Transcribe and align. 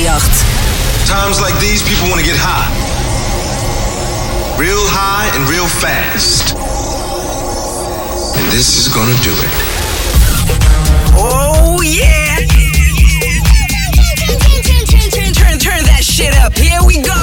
538. 0.00 1.04
Times 1.06 1.40
like 1.40 1.52
these, 1.60 1.82
people 1.82 2.08
want 2.08 2.20
to 2.20 2.26
get 2.26 2.36
high. 2.40 2.72
Real 4.56 4.80
high 4.88 5.28
and 5.36 5.44
real 5.48 5.68
fast. 5.68 6.56
And 8.36 8.46
this 8.52 8.80
is 8.80 8.88
gonna 8.88 9.12
do 9.20 9.32
it. 9.36 9.52
Oh, 11.16 11.82
yeah. 11.84 12.38
Turn, 15.60 15.84
that 15.84 16.00
shit 16.00 16.32
up. 16.40 16.56
Here 16.56 16.80
we 16.86 17.04
go. 17.04 17.20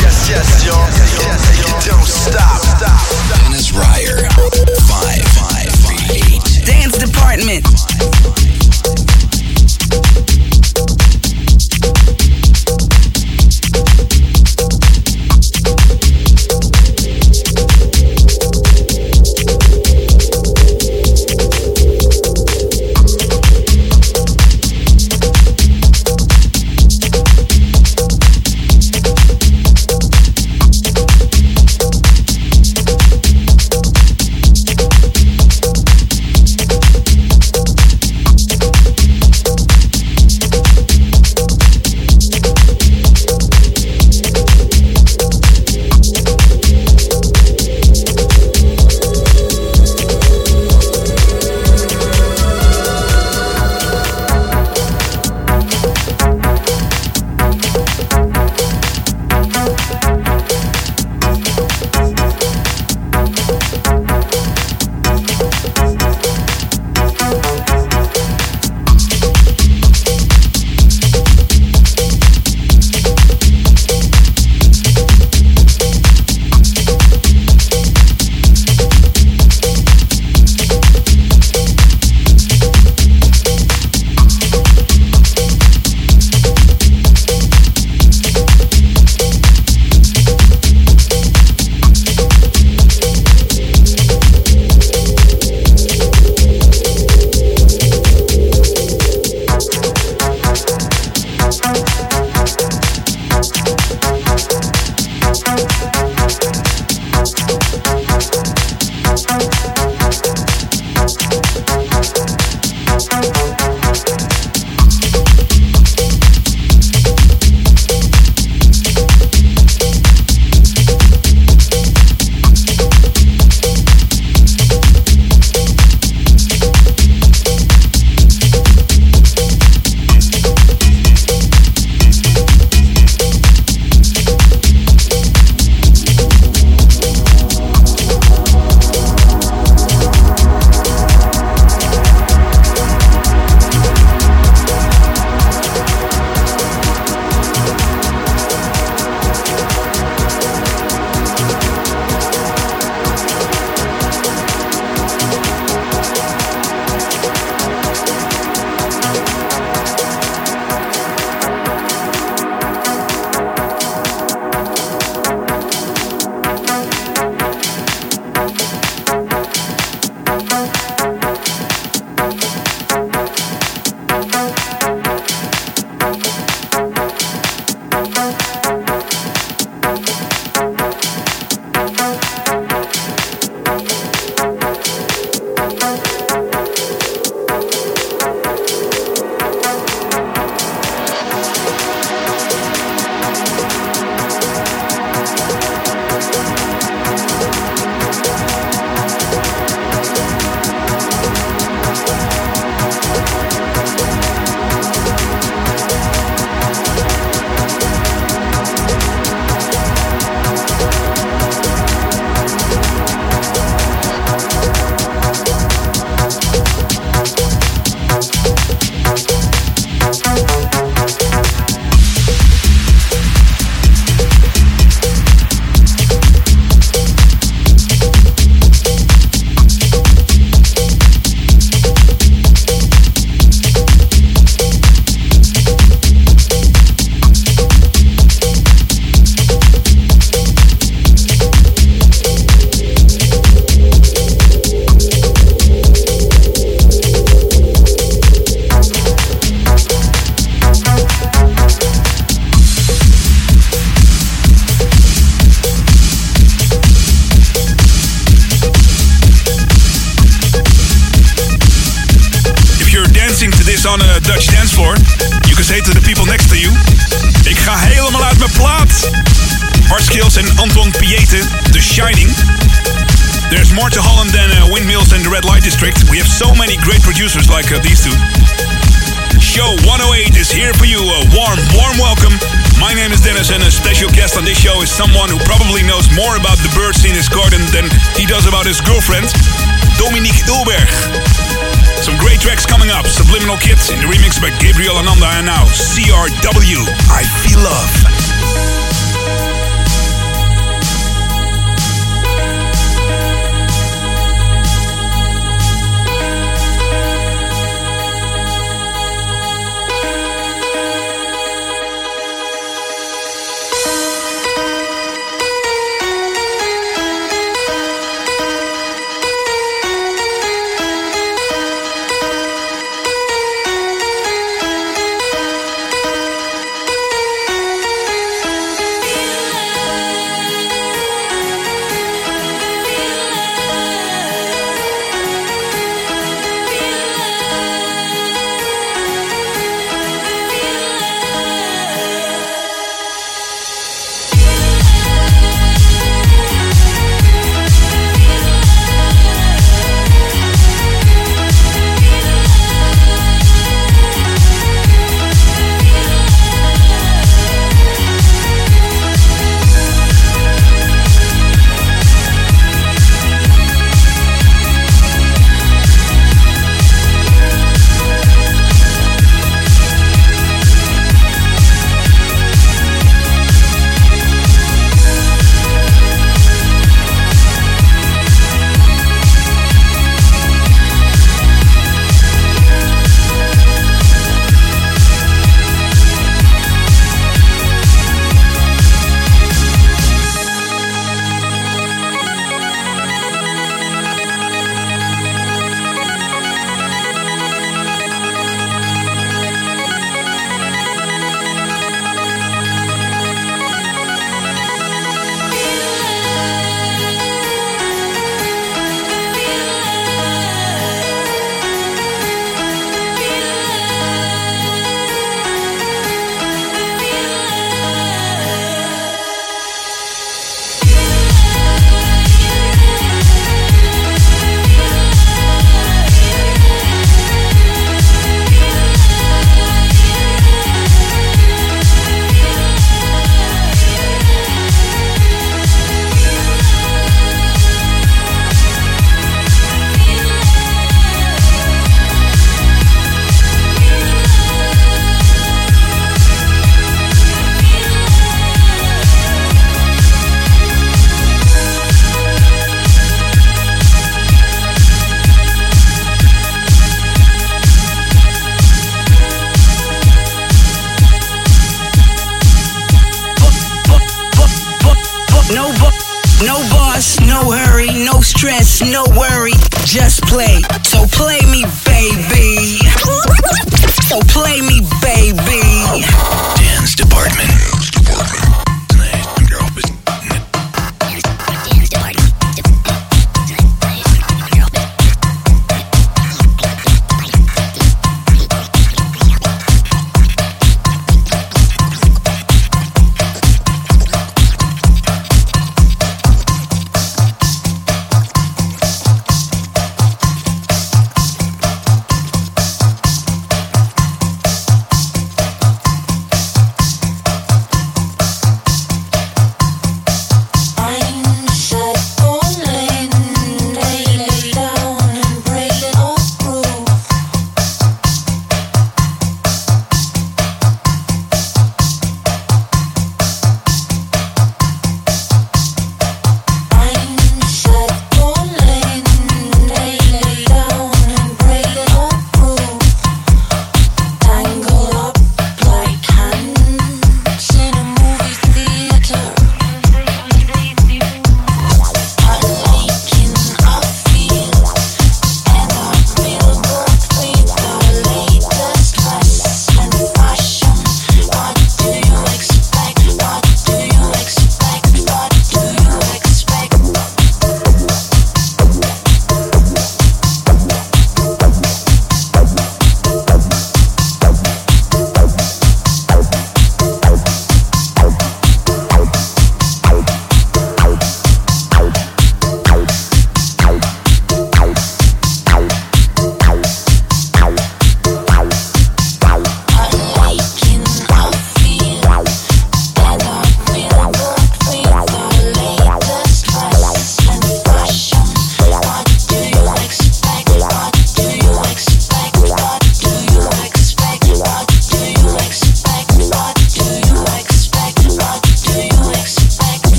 Yes, 0.00 0.24
yes, 0.30 0.64
y'all. 0.64 0.88
Yes, 0.88 1.20
yes, 1.20 1.84
don't 1.84 2.08
stop. 2.08 2.64
Stop. 2.64 2.96
Dennis 3.44 3.76
Ruyer. 3.76 4.24
5538. 4.88 6.64
Dance 6.64 6.96
department. 6.96 8.63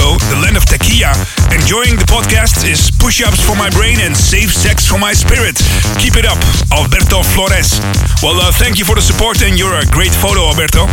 Mexico, 0.00 0.16
the 0.32 0.40
land 0.40 0.56
of 0.56 0.64
tequila, 0.64 1.12
enjoying 1.52 1.92
the 1.96 2.08
podcast 2.08 2.64
is 2.64 2.90
push 2.98 3.22
ups 3.22 3.44
for 3.44 3.54
my 3.56 3.68
brain 3.70 4.00
and 4.00 4.16
safe 4.16 4.52
sex 4.52 4.86
for 4.86 4.98
my 4.98 5.12
spirit. 5.12 5.56
Keep 6.00 6.16
it 6.16 6.24
up, 6.24 6.38
Alberto 6.72 7.22
Flores. 7.22 7.78
Well, 8.22 8.40
uh, 8.40 8.50
thank 8.52 8.78
you 8.78 8.84
for 8.84 8.96
the 8.96 9.02
support 9.02 9.42
and 9.42 9.58
you're 9.58 9.74
a 9.76 9.84
great 9.92 10.12
photo, 10.12 10.48
Alberto. 10.48 10.84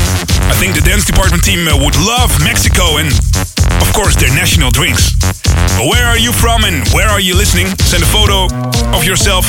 I 0.52 0.56
think 0.60 0.76
the 0.76 0.82
dance 0.84 1.06
department 1.06 1.44
team 1.44 1.68
uh, 1.68 1.78
would 1.80 1.96
love 1.96 2.36
Mexico 2.44 2.98
and, 3.00 3.08
of 3.80 3.94
course, 3.96 4.16
their 4.20 4.34
national 4.36 4.72
drinks. 4.72 5.16
Where 5.80 6.06
are 6.06 6.20
you 6.20 6.34
from 6.34 6.66
and 6.66 6.86
where 6.92 7.08
are 7.08 7.22
you 7.22 7.36
listening? 7.36 7.68
Send 7.80 8.04
a 8.04 8.12
photo 8.12 8.52
of 8.92 9.06
yourself 9.06 9.48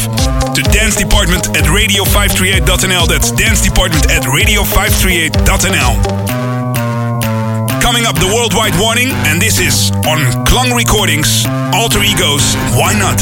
to 0.54 0.62
dance 0.70 0.94
department 0.94 1.48
at 1.58 1.66
radio538.nl. 1.66 3.08
That's 3.08 3.32
dance 3.32 3.60
department 3.62 4.08
at 4.10 4.22
radio538.nl. 4.22 6.48
Coming 7.88 8.04
up, 8.04 8.16
the 8.16 8.26
worldwide 8.26 8.78
warning, 8.78 9.09
and 9.25 9.40
this 9.40 9.59
is 9.59 9.90
on 10.07 10.45
Klang 10.45 10.76
Recordings, 10.76 11.47
Alter 11.73 12.02
Egos, 12.02 12.54
Why 12.76 12.92
Not? 12.92 13.16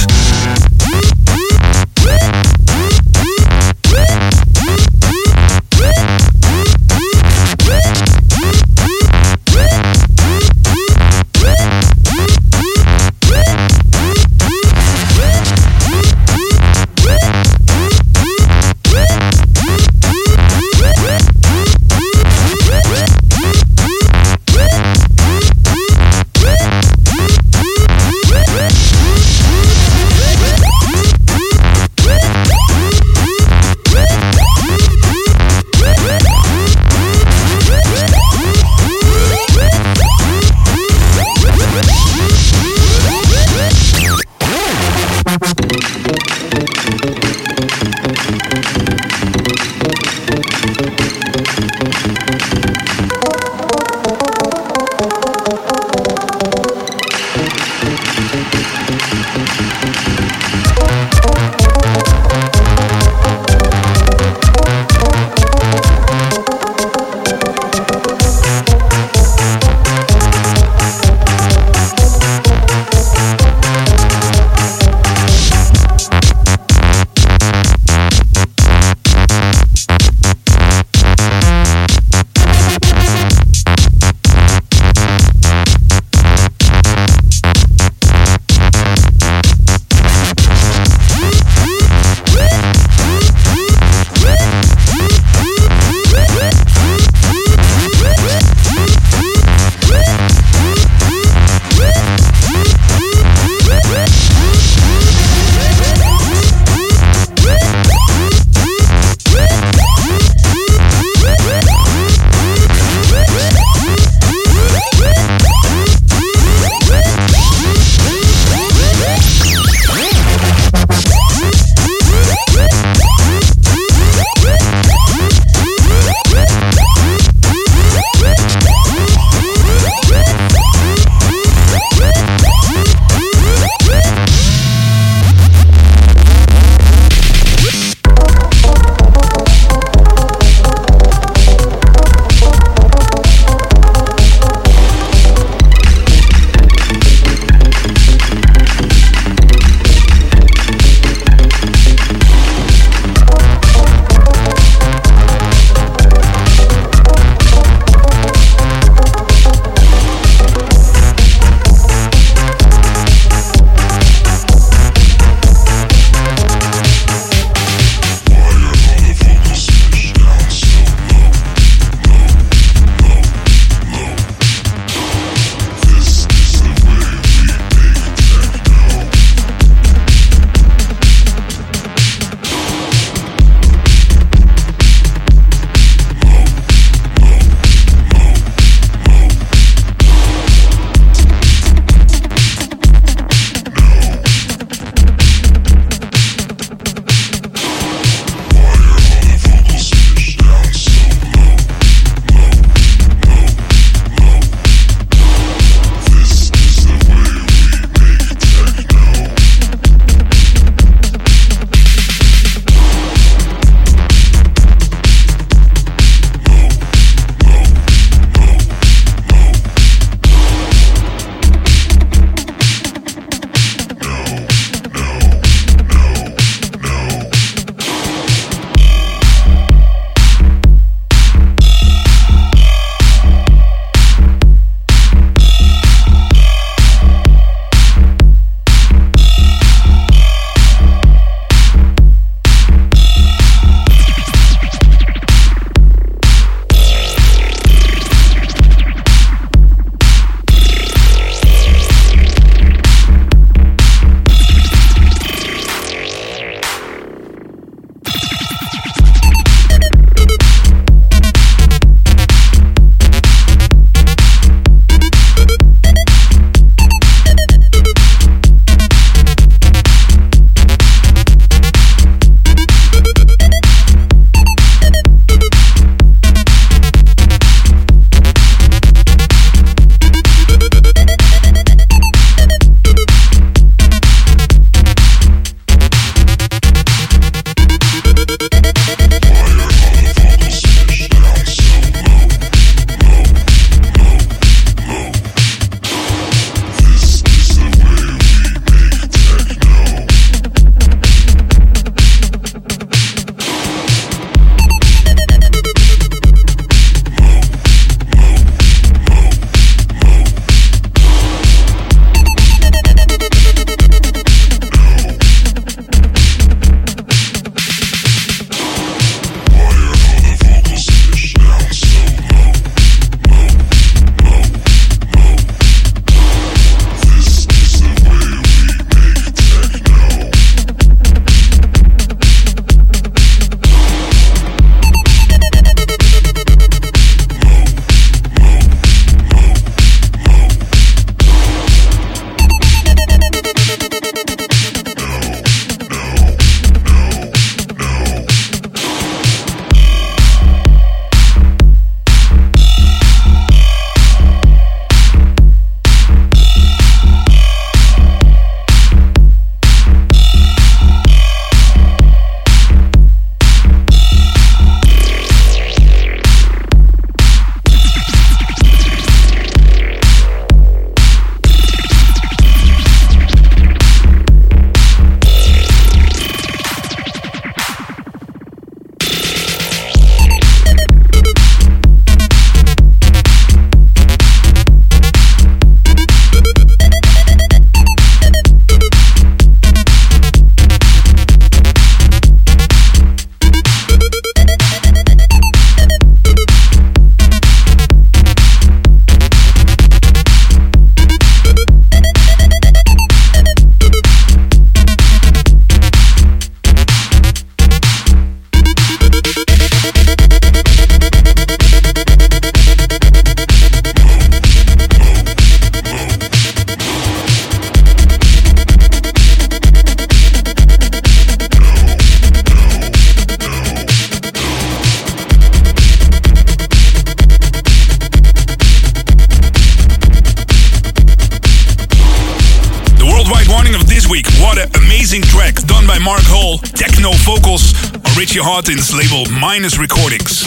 Hall, 437.06 437.14
techno 437.14 437.32
vocals 437.32 437.73
on 437.95 438.19
Richie 438.19 438.40
Hawtin's 438.40 438.92
label 438.92 439.30
Minus 439.30 439.78
Recordings. 439.78 440.42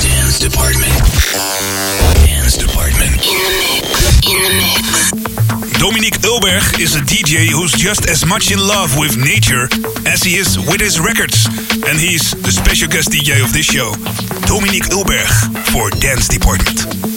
Dance 0.00 0.38
Department. 0.38 0.92
Dance 2.24 2.56
Department. 2.56 3.20
In 4.24 4.40
the 4.40 4.52
mix. 4.56 5.10
Dominik 5.76 6.16
Eulberg 6.22 6.80
is 6.80 6.96
a 6.96 7.00
DJ 7.00 7.48
who's 7.48 7.72
just 7.72 8.08
as 8.08 8.24
much 8.24 8.50
in 8.52 8.58
love 8.58 8.96
with 8.98 9.16
nature 9.18 9.68
as 10.06 10.22
he 10.22 10.36
is 10.36 10.58
with 10.58 10.80
his 10.80 10.98
records. 10.98 11.46
And 11.86 11.98
he's 11.98 12.30
the 12.30 12.52
special 12.52 12.88
guest 12.88 13.10
DJ 13.10 13.44
of 13.44 13.52
this 13.52 13.66
show. 13.66 13.92
Dominik 14.48 14.88
Eulberg 14.88 15.28
for 15.72 15.90
Dance 16.00 16.28
Department. 16.28 17.11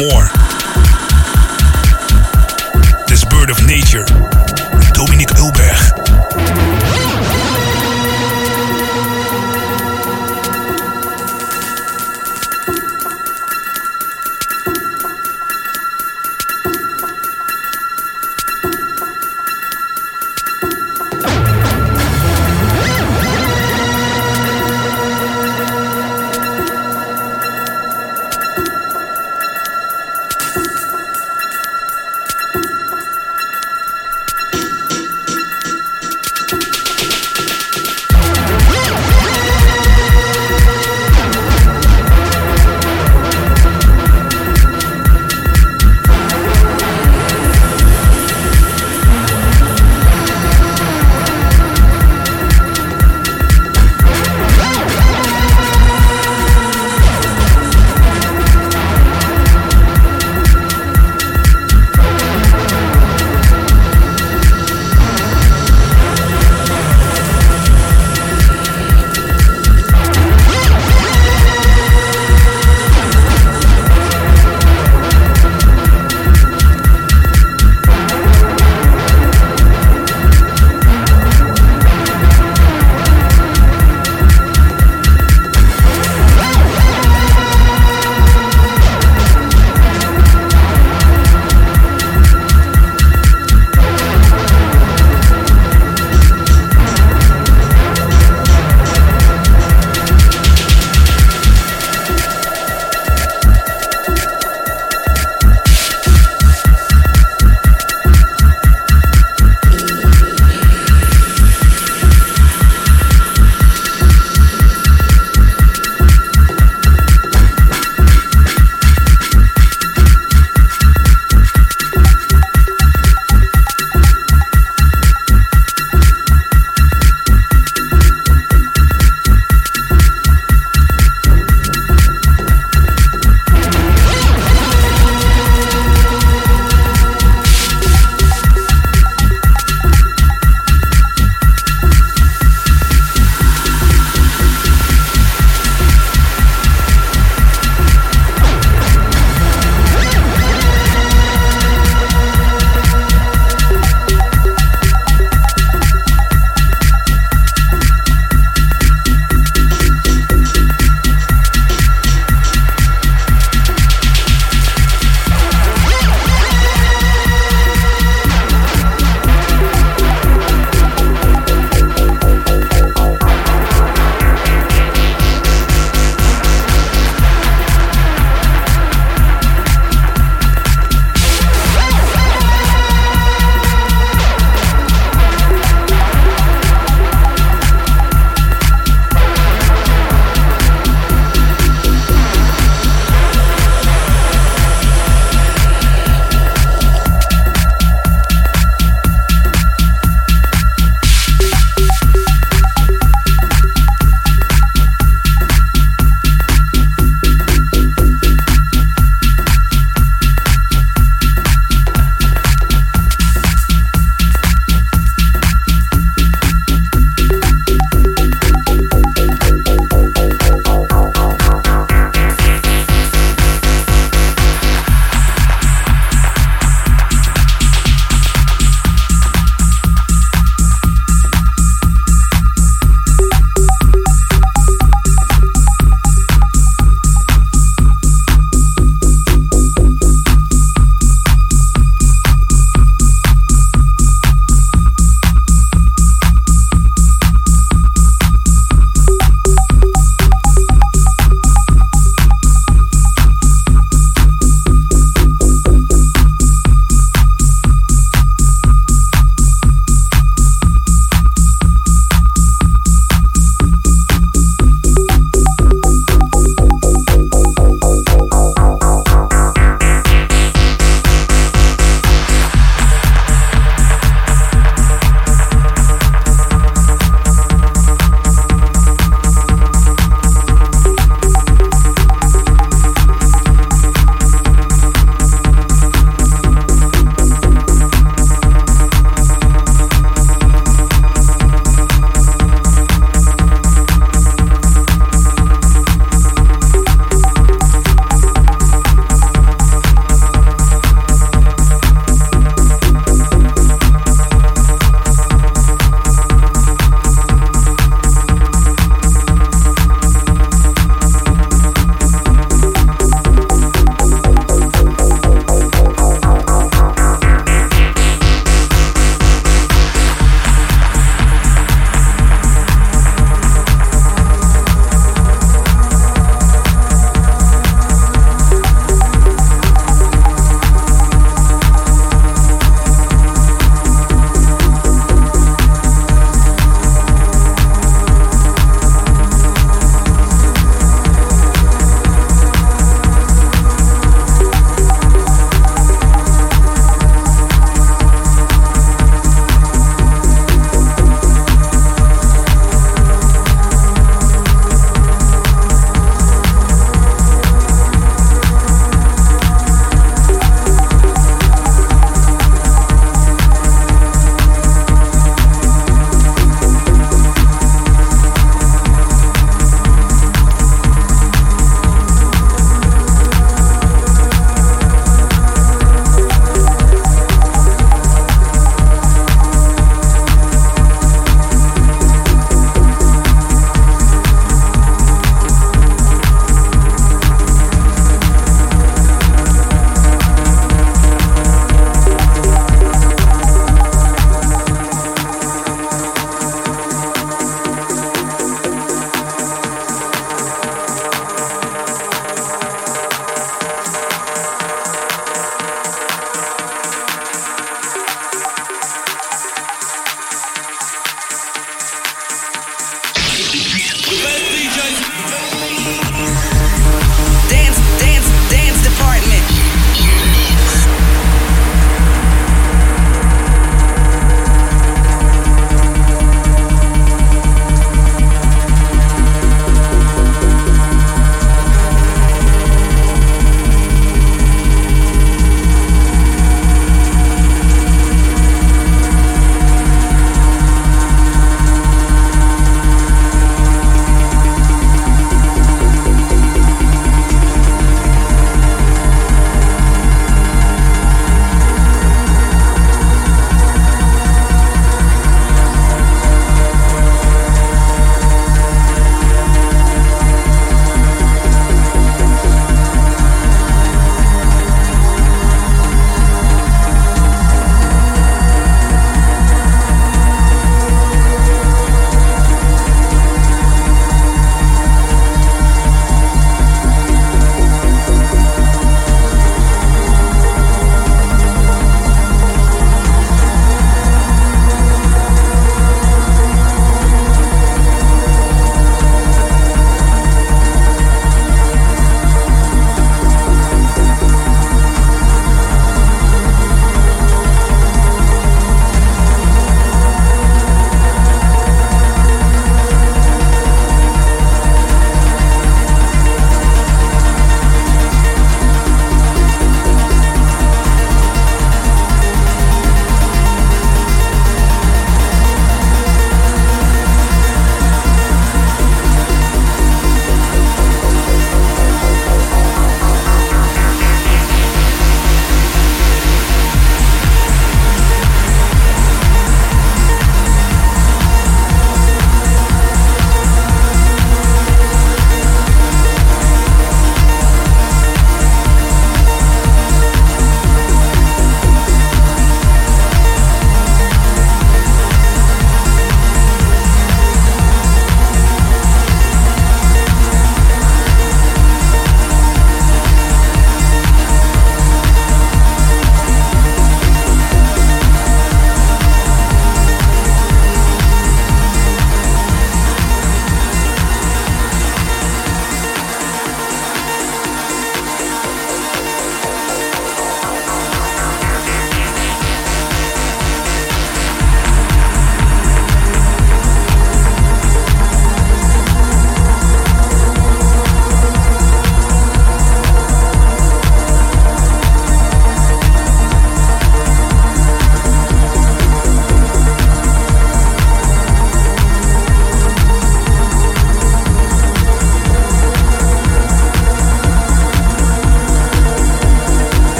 More. 0.00 0.49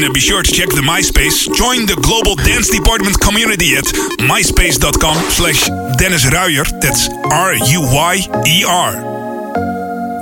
And 0.00 0.08
uh, 0.08 0.12
be 0.14 0.20
sure 0.20 0.40
to 0.42 0.50
check 0.50 0.70
the 0.70 0.80
MySpace. 0.80 1.44
Join 1.52 1.84
the 1.84 1.92
Global 2.00 2.32
Dance 2.32 2.72
Department 2.72 3.20
community 3.20 3.76
at 3.76 3.84
myspace.com 4.24 5.16
slash 5.28 5.68
Dennis 6.00 6.24
Ruyer. 6.24 6.64
That's 6.80 7.12
R-U-Y-E-R. 7.28 8.92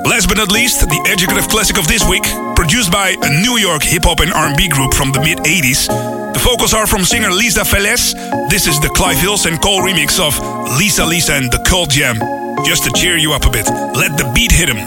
Last 0.02 0.26
but 0.26 0.36
not 0.36 0.50
least, 0.50 0.80
the 0.82 0.98
educative 1.06 1.46
classic 1.46 1.78
of 1.78 1.86
this 1.86 2.02
week, 2.10 2.26
produced 2.58 2.90
by 2.90 3.14
a 3.22 3.30
New 3.38 3.54
York 3.62 3.84
hip-hop 3.84 4.18
and 4.18 4.32
R&B 4.32 4.66
group 4.66 4.94
from 4.94 5.12
the 5.12 5.20
mid-80s. 5.22 5.86
The 6.34 6.42
vocals 6.42 6.74
are 6.74 6.88
from 6.88 7.04
singer 7.04 7.30
Lisa 7.30 7.62
Velez. 7.62 8.18
This 8.50 8.66
is 8.66 8.80
the 8.80 8.88
Clivillés 8.88 9.46
and 9.46 9.62
Cole 9.62 9.82
remix 9.86 10.18
of 10.18 10.34
Lisa 10.74 11.06
Lisa 11.06 11.34
and 11.34 11.52
the 11.52 11.62
Cult 11.62 11.90
Jam. 11.90 12.18
Just 12.66 12.82
to 12.82 12.90
cheer 12.98 13.16
you 13.16 13.32
up 13.32 13.46
a 13.46 13.50
bit, 13.50 13.70
let 13.94 14.18
the 14.18 14.26
beat 14.34 14.50
hit 14.50 14.68
him. 14.68 14.82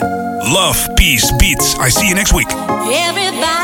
Love, 0.52 0.76
peace, 0.98 1.32
beats. 1.40 1.78
I 1.80 1.88
see 1.88 2.10
you 2.10 2.16
next 2.16 2.34
week. 2.34 2.52
Everybody 2.52 3.61